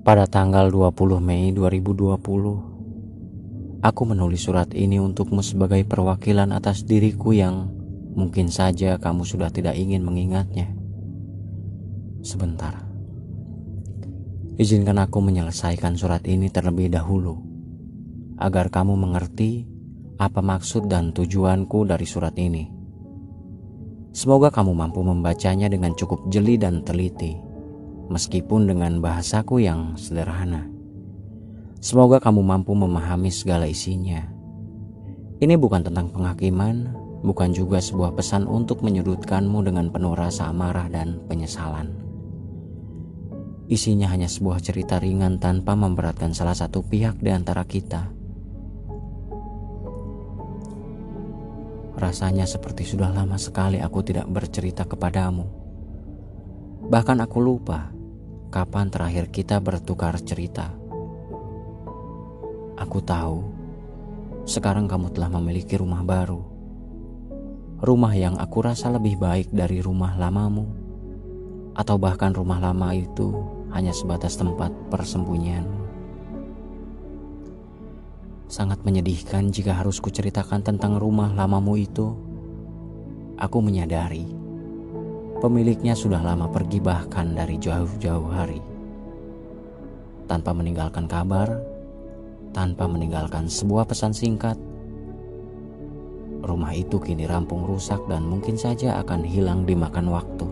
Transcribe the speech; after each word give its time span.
Pada 0.00 0.24
tanggal 0.24 0.72
20 0.72 1.20
Mei 1.20 1.52
2020, 1.52 3.84
aku 3.84 4.02
menulis 4.08 4.40
surat 4.40 4.72
ini 4.72 4.96
untukmu 4.96 5.44
sebagai 5.44 5.84
perwakilan 5.84 6.56
atas 6.56 6.88
diriku 6.88 7.36
yang 7.36 7.68
mungkin 8.16 8.48
saja 8.48 8.96
kamu 8.96 9.28
sudah 9.28 9.52
tidak 9.52 9.76
ingin 9.76 10.00
mengingatnya. 10.00 10.72
Sebentar. 12.24 12.80
Izinkan 14.56 15.04
aku 15.04 15.20
menyelesaikan 15.20 16.00
surat 16.00 16.24
ini 16.24 16.48
terlebih 16.48 16.88
dahulu, 16.88 17.36
agar 18.40 18.72
kamu 18.72 18.96
mengerti 18.96 19.68
apa 20.16 20.40
maksud 20.40 20.88
dan 20.88 21.12
tujuanku 21.12 21.84
dari 21.84 22.08
surat 22.08 22.32
ini. 22.40 22.72
Semoga 24.16 24.48
kamu 24.48 24.72
mampu 24.72 25.04
membacanya 25.04 25.68
dengan 25.68 25.92
cukup 25.92 26.24
jeli 26.32 26.56
dan 26.56 26.88
teliti 26.88 27.49
meskipun 28.10 28.66
dengan 28.66 28.98
bahasaku 28.98 29.62
yang 29.62 29.94
sederhana. 29.94 30.66
Semoga 31.80 32.20
kamu 32.20 32.44
mampu 32.44 32.76
memahami 32.76 33.32
segala 33.32 33.64
isinya. 33.64 34.26
Ini 35.40 35.56
bukan 35.56 35.80
tentang 35.80 36.12
penghakiman, 36.12 36.92
bukan 37.24 37.56
juga 37.56 37.80
sebuah 37.80 38.12
pesan 38.12 38.44
untuk 38.44 38.84
menyudutkanmu 38.84 39.64
dengan 39.64 39.88
penuh 39.88 40.12
rasa 40.12 40.52
amarah 40.52 40.92
dan 40.92 41.22
penyesalan. 41.24 41.88
Isinya 43.70 44.10
hanya 44.10 44.26
sebuah 44.26 44.60
cerita 44.60 44.98
ringan 44.98 45.38
tanpa 45.38 45.78
memberatkan 45.78 46.34
salah 46.34 46.58
satu 46.58 46.82
pihak 46.84 47.22
di 47.22 47.30
antara 47.30 47.62
kita. 47.64 48.10
Rasanya 51.96 52.44
seperti 52.50 52.82
sudah 52.84 53.14
lama 53.14 53.38
sekali 53.38 53.78
aku 53.78 54.02
tidak 54.02 54.26
bercerita 54.26 54.84
kepadamu. 54.84 55.46
Bahkan 56.90 57.22
aku 57.22 57.38
lupa 57.38 57.99
kapan 58.50 58.90
terakhir 58.90 59.30
kita 59.30 59.62
bertukar 59.62 60.18
cerita. 60.18 60.74
Aku 62.74 62.98
tahu 62.98 63.46
sekarang 64.42 64.90
kamu 64.90 65.14
telah 65.14 65.30
memiliki 65.38 65.78
rumah 65.78 66.02
baru. 66.02 66.42
Rumah 67.78 68.12
yang 68.18 68.34
aku 68.42 68.66
rasa 68.66 68.90
lebih 68.90 69.22
baik 69.22 69.54
dari 69.54 69.78
rumah 69.78 70.18
lamamu. 70.18 70.66
Atau 71.78 71.96
bahkan 72.02 72.34
rumah 72.34 72.58
lama 72.58 72.90
itu 72.90 73.30
hanya 73.70 73.94
sebatas 73.94 74.34
tempat 74.34 74.74
persembunyian. 74.90 75.64
Sangat 78.50 78.82
menyedihkan 78.82 79.54
jika 79.54 79.78
harus 79.78 80.02
kuceritakan 80.02 80.66
tentang 80.66 80.98
rumah 80.98 81.30
lamamu 81.30 81.78
itu. 81.78 82.18
Aku 83.38 83.62
menyadari 83.62 84.39
Pemiliknya 85.40 85.96
sudah 85.96 86.20
lama 86.20 86.52
pergi 86.52 86.84
bahkan 86.84 87.32
dari 87.32 87.56
jauh-jauh 87.56 88.28
hari. 88.28 88.60
Tanpa 90.28 90.52
meninggalkan 90.52 91.08
kabar, 91.08 91.56
tanpa 92.52 92.84
meninggalkan 92.84 93.48
sebuah 93.48 93.88
pesan 93.88 94.12
singkat, 94.12 94.60
rumah 96.44 96.76
itu 96.76 97.00
kini 97.00 97.24
rampung 97.24 97.64
rusak 97.64 98.04
dan 98.04 98.28
mungkin 98.28 98.60
saja 98.60 99.00
akan 99.00 99.24
hilang 99.24 99.64
dimakan 99.64 100.12
waktu. 100.12 100.44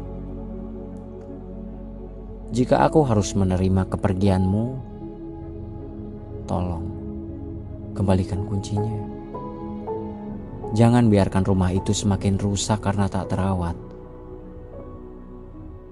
Jika 2.56 2.80
aku 2.88 3.04
harus 3.04 3.36
menerima 3.36 3.92
kepergianmu, 3.92 4.64
tolong 6.48 6.88
kembalikan 7.92 8.40
kuncinya. 8.48 9.04
Jangan 10.72 11.12
biarkan 11.12 11.44
rumah 11.44 11.76
itu 11.76 11.92
semakin 11.92 12.40
rusak 12.40 12.80
karena 12.80 13.04
tak 13.04 13.28
terawat 13.28 13.87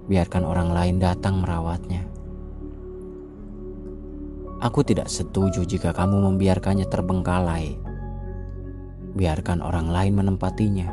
biarkan 0.07 0.47
orang 0.47 0.71
lain 0.71 0.97
datang 1.03 1.43
merawatnya. 1.43 2.07
Aku 4.63 4.81
tidak 4.87 5.11
setuju 5.13 5.67
jika 5.67 5.93
kamu 5.93 6.33
membiarkannya 6.33 6.89
terbengkalai. 6.89 7.77
Biarkan 9.13 9.61
orang 9.61 9.91
lain 9.91 10.13
menempatinya. 10.17 10.89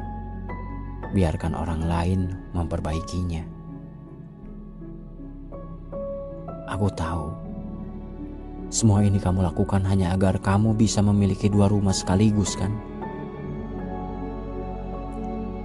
Biarkan 1.13 1.53
orang 1.53 1.81
lain 1.85 2.19
memperbaikinya. 2.52 3.44
Aku 6.73 6.90
tahu 6.90 7.44
semua 8.73 9.06
ini 9.06 9.22
kamu 9.22 9.46
lakukan 9.53 9.85
hanya 9.85 10.18
agar 10.18 10.41
kamu 10.41 10.73
bisa 10.73 10.97
memiliki 11.06 11.46
dua 11.46 11.69
rumah 11.69 11.94
sekaligus, 11.94 12.57
kan? 12.57 12.73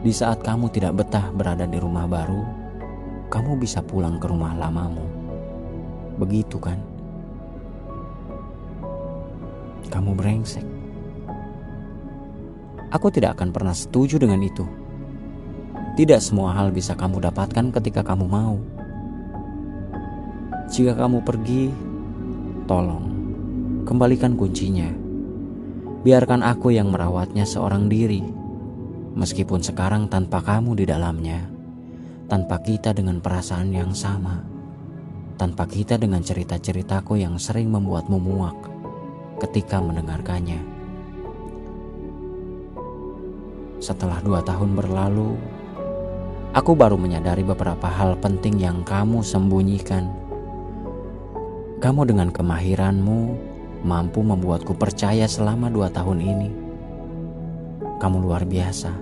Di 0.04 0.12
saat 0.12 0.44
kamu 0.44 0.68
tidak 0.68 1.00
betah 1.00 1.32
berada 1.32 1.64
di 1.64 1.80
rumah 1.80 2.04
baru, 2.04 2.67
kamu 3.28 3.60
bisa 3.60 3.84
pulang 3.84 4.16
ke 4.16 4.24
rumah 4.24 4.56
lamamu. 4.56 5.04
Begitu 6.16 6.56
kan? 6.56 6.80
Kamu 9.88 10.16
brengsek. 10.16 10.64
Aku 12.88 13.12
tidak 13.12 13.36
akan 13.36 13.52
pernah 13.52 13.76
setuju 13.76 14.16
dengan 14.16 14.40
itu. 14.40 14.64
Tidak 16.00 16.20
semua 16.24 16.56
hal 16.56 16.72
bisa 16.72 16.96
kamu 16.96 17.20
dapatkan 17.28 17.68
ketika 17.76 18.00
kamu 18.00 18.24
mau. 18.24 18.56
Jika 20.68 20.96
kamu 20.96 21.20
pergi, 21.24 21.72
tolong 22.64 23.04
kembalikan 23.84 24.36
kuncinya. 24.36 24.88
Biarkan 26.04 26.40
aku 26.44 26.72
yang 26.72 26.88
merawatnya 26.88 27.44
seorang 27.44 27.92
diri, 27.92 28.24
meskipun 29.16 29.60
sekarang 29.60 30.08
tanpa 30.08 30.40
kamu 30.40 30.78
di 30.78 30.84
dalamnya 30.86 31.57
tanpa 32.28 32.60
kita 32.60 32.92
dengan 32.92 33.24
perasaan 33.24 33.72
yang 33.72 33.96
sama, 33.96 34.44
tanpa 35.40 35.64
kita 35.64 35.96
dengan 35.96 36.20
cerita-ceritaku 36.20 37.16
yang 37.16 37.40
sering 37.40 37.72
membuatmu 37.72 38.20
muak 38.20 38.58
ketika 39.40 39.80
mendengarkannya. 39.80 40.60
Setelah 43.80 44.20
dua 44.20 44.44
tahun 44.44 44.76
berlalu, 44.76 45.40
aku 46.52 46.76
baru 46.76 47.00
menyadari 47.00 47.40
beberapa 47.40 47.88
hal 47.88 48.20
penting 48.20 48.60
yang 48.60 48.84
kamu 48.84 49.24
sembunyikan. 49.24 50.12
Kamu 51.80 52.04
dengan 52.04 52.28
kemahiranmu 52.28 53.20
mampu 53.88 54.20
membuatku 54.20 54.76
percaya 54.76 55.24
selama 55.24 55.72
dua 55.72 55.88
tahun 55.88 56.20
ini. 56.20 56.50
Kamu 57.96 58.20
luar 58.20 58.44
biasa. 58.44 58.92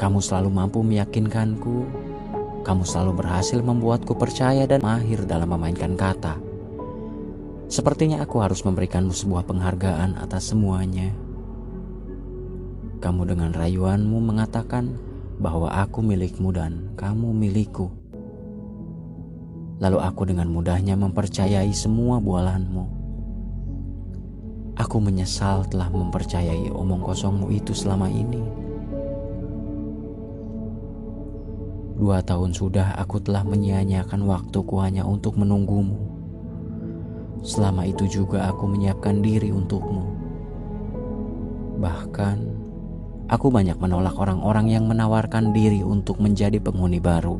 Kamu 0.00 0.18
selalu 0.22 0.48
mampu 0.48 0.80
meyakinkanku 0.80 2.01
kamu 2.62 2.86
selalu 2.86 3.22
berhasil 3.22 3.58
membuatku 3.58 4.14
percaya 4.14 4.66
dan 4.70 4.82
mahir 4.82 5.26
dalam 5.26 5.50
memainkan 5.50 5.98
kata. 5.98 6.38
Sepertinya 7.66 8.22
aku 8.22 8.38
harus 8.38 8.62
memberikanmu 8.62 9.10
sebuah 9.10 9.42
penghargaan 9.48 10.14
atas 10.20 10.54
semuanya. 10.54 11.10
Kamu 13.02 13.26
dengan 13.26 13.50
rayuanmu 13.50 14.18
mengatakan 14.22 14.94
bahwa 15.42 15.74
aku 15.74 16.06
milikmu 16.06 16.54
dan 16.54 16.94
kamu 16.94 17.34
milikku. 17.34 17.90
Lalu 19.82 19.98
aku 19.98 20.22
dengan 20.30 20.46
mudahnya 20.46 20.94
mempercayai 20.94 21.74
semua 21.74 22.22
bualanmu. 22.22 23.02
Aku 24.78 25.02
menyesal 25.02 25.66
telah 25.66 25.90
mempercayai 25.90 26.70
omong 26.70 27.02
kosongmu 27.02 27.50
itu 27.50 27.74
selama 27.74 28.06
ini. 28.06 28.71
Dua 32.02 32.18
tahun 32.18 32.50
sudah 32.50 32.98
aku 32.98 33.22
telah 33.22 33.46
menyia-nyiakan 33.46 34.26
waktuku 34.26 34.74
hanya 34.82 35.06
untuk 35.06 35.38
menunggumu. 35.38 35.94
Selama 37.46 37.86
itu 37.86 38.10
juga 38.10 38.50
aku 38.50 38.66
menyiapkan 38.66 39.22
diri 39.22 39.54
untukmu. 39.54 40.02
Bahkan, 41.78 42.36
aku 43.30 43.54
banyak 43.54 43.78
menolak 43.78 44.18
orang-orang 44.18 44.66
yang 44.66 44.90
menawarkan 44.90 45.54
diri 45.54 45.86
untuk 45.86 46.18
menjadi 46.18 46.58
penghuni 46.58 46.98
baru. 46.98 47.38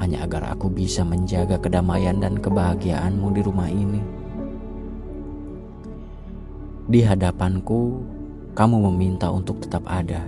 Hanya 0.00 0.24
agar 0.24 0.56
aku 0.56 0.72
bisa 0.72 1.04
menjaga 1.04 1.60
kedamaian 1.60 2.16
dan 2.16 2.40
kebahagiaanmu 2.40 3.28
di 3.28 3.40
rumah 3.44 3.68
ini. 3.68 4.00
Di 6.88 7.04
hadapanku, 7.04 8.00
kamu 8.56 8.88
meminta 8.88 9.28
untuk 9.28 9.60
tetap 9.60 9.84
ada 9.84 10.24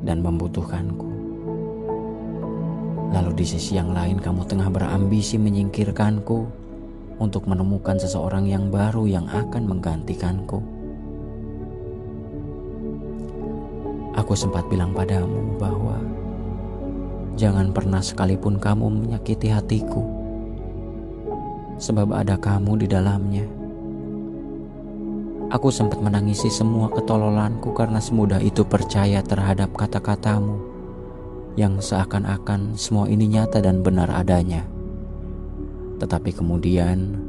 dan 0.00 0.24
membutuhkanku. 0.24 1.11
Lalu 3.12 3.44
di 3.44 3.44
sisi 3.44 3.76
yang 3.76 3.92
lain 3.92 4.16
kamu 4.16 4.48
tengah 4.48 4.72
berambisi 4.72 5.36
menyingkirkanku 5.36 6.48
untuk 7.20 7.44
menemukan 7.44 8.00
seseorang 8.00 8.48
yang 8.48 8.72
baru 8.72 9.04
yang 9.04 9.28
akan 9.28 9.68
menggantikanku. 9.68 10.64
Aku 14.16 14.32
sempat 14.32 14.64
bilang 14.72 14.96
padamu 14.96 15.60
bahwa 15.60 16.00
jangan 17.36 17.68
pernah 17.76 18.00
sekalipun 18.00 18.56
kamu 18.56 18.88
menyakiti 19.04 19.52
hatiku, 19.52 20.00
sebab 21.76 22.16
ada 22.16 22.40
kamu 22.40 22.80
di 22.80 22.86
dalamnya. 22.88 23.44
Aku 25.52 25.68
sempat 25.68 26.00
menangisi 26.00 26.48
semua 26.48 26.88
ketololanku 26.88 27.76
karena 27.76 28.00
semudah 28.00 28.40
itu 28.40 28.64
percaya 28.64 29.20
terhadap 29.20 29.76
kata-katamu 29.76 30.71
yang 31.52 31.76
seakan-akan 31.76 32.80
semua 32.80 33.04
ini 33.12 33.28
nyata 33.28 33.60
dan 33.60 33.84
benar 33.84 34.08
adanya. 34.08 34.64
Tetapi 36.00 36.32
kemudian, 36.32 37.20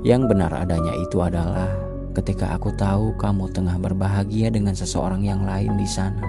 yang 0.00 0.24
benar 0.24 0.54
adanya 0.56 0.96
itu 0.96 1.20
adalah 1.20 1.68
ketika 2.16 2.56
aku 2.56 2.72
tahu 2.72 3.12
kamu 3.20 3.52
tengah 3.52 3.76
berbahagia 3.76 4.48
dengan 4.48 4.72
seseorang 4.72 5.20
yang 5.20 5.44
lain 5.44 5.76
di 5.76 5.84
sana. 5.84 6.24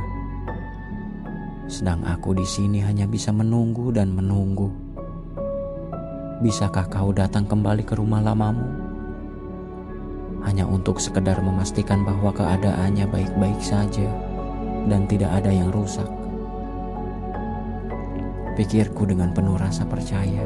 Sedang 1.72 2.04
aku 2.04 2.36
di 2.36 2.44
sini 2.44 2.84
hanya 2.84 3.08
bisa 3.08 3.32
menunggu 3.32 3.92
dan 3.96 4.12
menunggu. 4.12 4.68
Bisakah 6.44 6.92
kau 6.92 7.16
datang 7.16 7.48
kembali 7.48 7.88
ke 7.88 7.96
rumah 7.96 8.20
lamamu? 8.20 8.68
Hanya 10.44 10.64
untuk 10.64 11.00
sekedar 11.00 11.40
memastikan 11.44 12.08
bahwa 12.08 12.32
keadaannya 12.36 13.08
baik-baik 13.10 13.60
saja 13.60 14.08
dan 14.88 15.08
tidak 15.12 15.32
ada 15.44 15.52
yang 15.52 15.72
rusak. 15.74 16.17
Pikirku 18.58 19.06
dengan 19.06 19.38
penuh 19.38 19.54
rasa 19.54 19.86
percaya. 19.86 20.42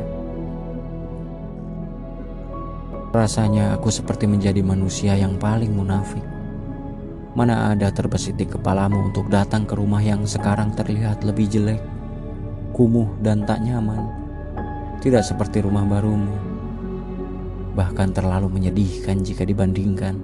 Rasanya 3.15 3.71
aku 3.71 3.87
seperti 3.87 4.27
menjadi 4.27 4.59
manusia 4.59 5.15
yang 5.15 5.39
paling 5.39 5.71
munafik. 5.71 6.23
Mana 7.31 7.71
ada 7.71 7.87
terbesit 7.87 8.35
di 8.35 8.43
kepalamu 8.43 9.07
untuk 9.07 9.31
datang 9.31 9.63
ke 9.63 9.79
rumah 9.79 10.03
yang 10.03 10.27
sekarang 10.27 10.75
terlihat 10.75 11.23
lebih 11.23 11.47
jelek, 11.47 11.79
kumuh 12.75 13.07
dan 13.23 13.47
tak 13.47 13.63
nyaman. 13.63 14.11
Tidak 14.99 15.23
seperti 15.23 15.63
rumah 15.63 15.87
barumu. 15.87 16.35
Bahkan 17.79 18.11
terlalu 18.11 18.51
menyedihkan 18.51 19.23
jika 19.23 19.47
dibandingkan. 19.47 20.19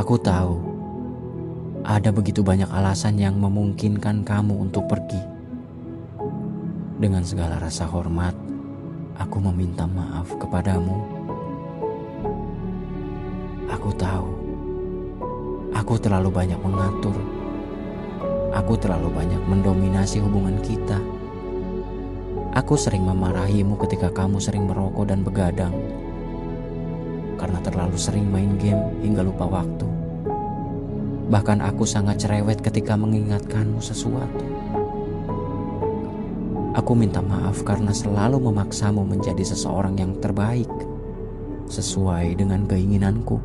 Aku 0.00 0.16
tahu 0.16 0.56
ada 1.84 2.08
begitu 2.08 2.40
banyak 2.40 2.72
alasan 2.72 3.20
yang 3.20 3.36
memungkinkan 3.36 4.24
kamu 4.24 4.56
untuk 4.56 4.88
pergi. 4.88 5.31
Dengan 7.02 7.26
segala 7.26 7.58
rasa 7.58 7.82
hormat, 7.90 8.30
aku 9.18 9.42
meminta 9.50 9.90
maaf 9.90 10.38
kepadamu. 10.38 11.02
Aku 13.66 13.90
tahu, 13.98 14.30
aku 15.74 15.98
terlalu 15.98 16.30
banyak 16.30 16.62
mengatur. 16.62 17.18
Aku 18.54 18.78
terlalu 18.78 19.10
banyak 19.18 19.42
mendominasi 19.50 20.22
hubungan 20.22 20.62
kita. 20.62 21.02
Aku 22.54 22.78
sering 22.78 23.02
memarahimu 23.02 23.74
ketika 23.82 24.06
kamu 24.14 24.38
sering 24.38 24.70
merokok 24.70 25.10
dan 25.10 25.26
begadang. 25.26 25.74
Karena 27.34 27.58
terlalu 27.66 27.98
sering 27.98 28.30
main 28.30 28.54
game 28.62 28.78
hingga 29.02 29.26
lupa 29.26 29.50
waktu. 29.50 29.90
Bahkan 31.34 31.66
aku 31.66 31.82
sangat 31.82 32.22
cerewet 32.22 32.62
ketika 32.62 32.94
mengingatkanmu 32.94 33.82
sesuatu. 33.82 34.51
Aku 36.72 36.96
minta 36.96 37.20
maaf 37.20 37.60
karena 37.68 37.92
selalu 37.92 38.48
memaksamu 38.48 39.04
menjadi 39.04 39.44
seseorang 39.44 39.92
yang 40.00 40.16
terbaik 40.16 40.72
sesuai 41.68 42.32
dengan 42.32 42.64
keinginanku. 42.64 43.36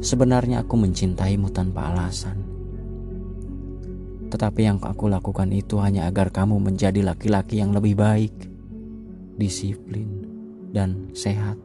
Sebenarnya 0.00 0.64
aku 0.64 0.80
mencintaimu 0.80 1.52
tanpa 1.52 1.92
alasan. 1.92 2.40
Tetapi 4.32 4.60
yang 4.64 4.80
aku 4.80 5.12
lakukan 5.12 5.52
itu 5.52 5.76
hanya 5.84 6.08
agar 6.08 6.32
kamu 6.32 6.56
menjadi 6.56 7.04
laki-laki 7.04 7.60
yang 7.60 7.76
lebih 7.76 8.00
baik, 8.00 8.32
disiplin, 9.36 10.24
dan 10.72 11.12
sehat. 11.12 11.60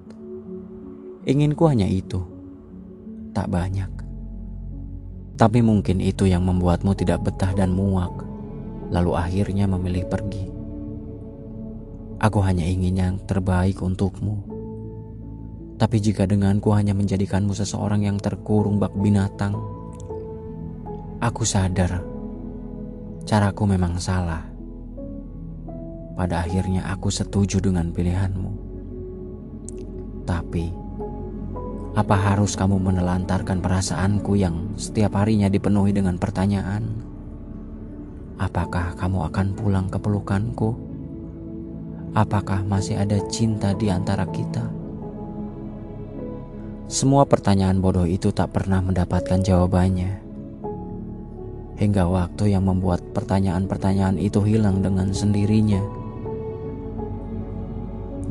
Inginku 1.23 1.63
hanya 1.71 1.87
itu, 1.87 2.19
tak 3.31 3.47
banyak. 3.47 3.87
Tapi 5.39 5.63
mungkin 5.63 6.03
itu 6.03 6.27
yang 6.27 6.43
membuatmu 6.43 6.91
tidak 6.91 7.23
betah 7.23 7.55
dan 7.55 7.71
muak 7.71 8.34
lalu 8.89 9.11
akhirnya 9.17 9.65
memilih 9.65 10.05
pergi. 10.05 10.45
Aku 12.21 12.39
hanya 12.41 12.63
ingin 12.63 12.95
yang 12.95 13.15
terbaik 13.27 13.81
untukmu. 13.83 14.41
Tapi 15.75 15.99
jika 15.99 16.23
denganku 16.23 16.71
hanya 16.71 16.95
menjadikanmu 16.95 17.51
seseorang 17.51 18.07
yang 18.07 18.15
terkurung 18.15 18.79
bak 18.79 18.95
binatang, 18.95 19.59
aku 21.19 21.43
sadar 21.43 21.99
caraku 23.25 23.63
memang 23.67 23.99
salah. 23.99 24.45
Pada 26.15 26.47
akhirnya 26.47 26.87
aku 26.87 27.11
setuju 27.11 27.59
dengan 27.59 27.91
pilihanmu. 27.91 28.51
Tapi, 30.23 30.65
apa 31.95 32.15
harus 32.15 32.55
kamu 32.55 32.79
menelantarkan 32.79 33.59
perasaanku 33.59 34.39
yang 34.39 34.79
setiap 34.79 35.19
harinya 35.19 35.51
dipenuhi 35.51 35.91
dengan 35.91 36.15
pertanyaan? 36.15 37.14
Apakah 38.35 38.99
kamu 38.99 39.31
akan 39.31 39.47
pulang 39.55 39.87
ke 39.87 39.95
pelukanku? 39.95 40.75
Apakah 42.11 42.67
masih 42.67 42.99
ada 42.99 43.15
cinta 43.31 43.71
di 43.71 43.87
antara 43.87 44.27
kita? 44.27 44.63
Semua 46.91 47.23
pertanyaan 47.23 47.79
bodoh 47.79 48.03
itu 48.03 48.35
tak 48.35 48.51
pernah 48.51 48.83
mendapatkan 48.83 49.39
jawabannya. 49.39 50.19
Hingga 51.75 52.03
waktu 52.07 52.55
yang 52.55 52.67
membuat 52.67 53.03
pertanyaan-pertanyaan 53.15 54.19
itu 54.19 54.43
hilang 54.43 54.79
dengan 54.79 55.11
sendirinya. 55.11 55.83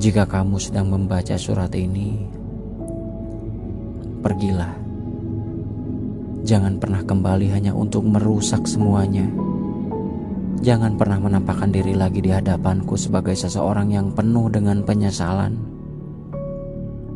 Jika 0.01 0.29
kamu 0.29 0.57
sedang 0.61 0.93
membaca 0.93 1.37
surat 1.37 1.73
ini, 1.77 2.25
pergilah. 4.21 4.81
Jangan 6.45 6.77
pernah 6.77 7.01
kembali 7.05 7.53
hanya 7.53 7.73
untuk 7.73 8.05
merusak 8.05 8.69
semuanya. 8.69 9.44
Jangan 10.65 10.97
pernah 10.97 11.21
menampakkan 11.21 11.69
diri 11.69 11.93
lagi 11.93 12.25
di 12.25 12.33
hadapanku 12.33 12.97
sebagai 12.97 13.37
seseorang 13.37 13.93
yang 13.93 14.17
penuh 14.17 14.49
dengan 14.49 14.81
penyesalan. 14.81 15.61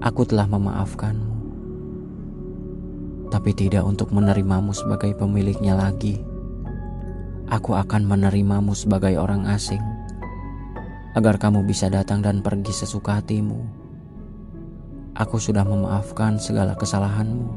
Aku 0.05 0.29
telah 0.29 0.45
memaafkanmu, 0.45 1.33
tapi 3.33 3.57
tidak 3.57 3.89
untuk 3.89 4.13
menerimamu 4.13 4.77
sebagai 4.77 5.17
pemiliknya 5.17 5.73
lagi. 5.81 6.21
Aku 7.49 7.73
akan 7.73 8.05
menerimamu 8.05 8.77
sebagai 8.77 9.17
orang 9.17 9.49
asing, 9.49 9.81
agar 11.17 11.41
kamu 11.41 11.65
bisa 11.65 11.89
datang 11.89 12.21
dan 12.21 12.45
pergi 12.45 12.77
sesuka 12.85 13.25
hatimu. 13.25 13.65
Aku 15.17 15.41
sudah 15.41 15.65
memaafkan 15.65 16.37
segala 16.37 16.77
kesalahanmu, 16.77 17.49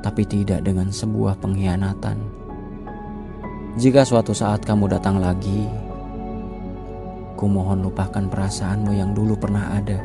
tapi 0.00 0.24
tidak 0.24 0.64
dengan 0.64 0.88
sebuah 0.88 1.36
pengkhianatan. 1.44 2.41
Jika 3.72 4.04
suatu 4.04 4.36
saat 4.36 4.68
kamu 4.68 4.84
datang 4.84 5.16
lagi, 5.16 5.64
ku 7.40 7.48
mohon 7.48 7.80
lupakan 7.80 8.28
perasaanmu 8.28 8.92
yang 8.92 9.16
dulu 9.16 9.32
pernah 9.32 9.72
ada. 9.72 9.96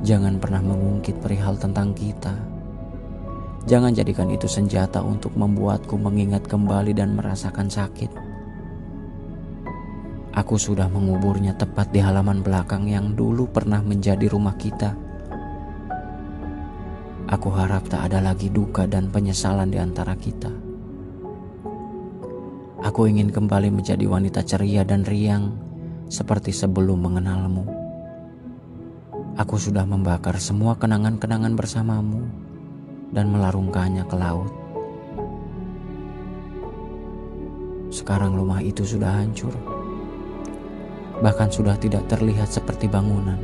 Jangan 0.00 0.40
pernah 0.40 0.64
mengungkit 0.64 1.20
perihal 1.20 1.60
tentang 1.60 1.92
kita. 1.92 2.32
Jangan 3.68 3.92
jadikan 3.92 4.32
itu 4.32 4.48
senjata 4.48 5.04
untuk 5.04 5.36
membuatku 5.36 6.00
mengingat 6.00 6.48
kembali 6.48 6.96
dan 6.96 7.12
merasakan 7.12 7.68
sakit. 7.68 8.08
Aku 10.32 10.56
sudah 10.56 10.88
menguburnya 10.88 11.52
tepat 11.52 11.92
di 11.92 12.00
halaman 12.00 12.40
belakang 12.40 12.88
yang 12.88 13.12
dulu 13.12 13.44
pernah 13.52 13.84
menjadi 13.84 14.24
rumah 14.24 14.56
kita. 14.56 14.96
Aku 17.28 17.52
harap 17.52 17.92
tak 17.92 18.08
ada 18.08 18.24
lagi 18.24 18.48
duka 18.48 18.88
dan 18.88 19.12
penyesalan 19.12 19.68
di 19.68 19.76
antara 19.76 20.16
kita. 20.16 20.67
Aku 22.88 23.04
ingin 23.04 23.28
kembali 23.28 23.68
menjadi 23.68 24.08
wanita 24.08 24.40
ceria 24.48 24.80
dan 24.80 25.04
riang 25.04 25.52
seperti 26.08 26.56
sebelum 26.56 27.04
mengenalmu. 27.04 27.68
Aku 29.36 29.60
sudah 29.60 29.84
membakar 29.84 30.40
semua 30.40 30.72
kenangan-kenangan 30.80 31.52
bersamamu 31.52 32.24
dan 33.12 33.28
melarungkannya 33.28 34.08
ke 34.08 34.16
laut. 34.16 34.48
Sekarang 37.92 38.32
rumah 38.32 38.64
itu 38.64 38.88
sudah 38.88 39.20
hancur, 39.20 39.52
bahkan 41.20 41.52
sudah 41.52 41.76
tidak 41.76 42.08
terlihat 42.08 42.48
seperti 42.48 42.88
bangunan. 42.88 43.36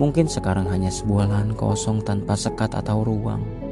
Mungkin 0.00 0.24
sekarang 0.24 0.72
hanya 0.72 0.88
sebuah 0.88 1.28
lahan 1.28 1.52
kosong 1.52 2.00
tanpa 2.00 2.32
sekat 2.32 2.72
atau 2.72 3.04
ruang. 3.04 3.63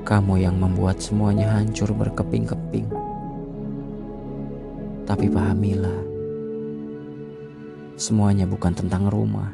Kamu 0.00 0.40
yang 0.40 0.56
membuat 0.56 0.98
semuanya 0.98 1.60
hancur 1.60 1.92
berkeping-keping. 1.92 2.88
Tapi 5.04 5.26
pahamilah, 5.28 6.00
semuanya 8.00 8.48
bukan 8.48 8.72
tentang 8.72 9.12
rumah. 9.12 9.52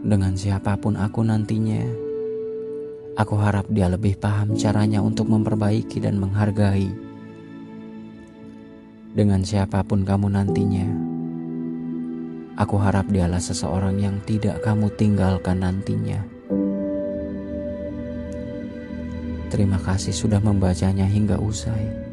Dengan 0.00 0.34
siapa 0.34 0.74
pun 0.80 0.98
aku 0.98 1.22
nantinya, 1.22 1.86
aku 3.14 3.34
harap 3.38 3.70
dia 3.70 3.86
lebih 3.86 4.18
paham 4.18 4.58
caranya 4.58 4.98
untuk 4.98 5.30
memperbaiki 5.30 6.02
dan 6.02 6.18
menghargai. 6.18 6.90
Dengan 9.14 9.46
siapa 9.46 9.86
pun 9.86 10.02
kamu 10.02 10.34
nantinya, 10.34 10.86
aku 12.58 12.74
harap 12.80 13.06
dialah 13.12 13.38
seseorang 13.38 14.02
yang 14.02 14.18
tidak 14.26 14.58
kamu 14.66 14.90
tinggalkan 14.98 15.62
nantinya. 15.62 16.39
Terima 19.50 19.82
kasih 19.82 20.14
sudah 20.14 20.38
membacanya 20.38 21.10
hingga 21.10 21.34
usai. 21.42 22.09